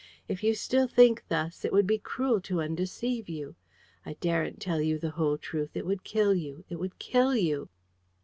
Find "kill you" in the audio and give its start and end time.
6.03-6.63, 6.97-7.69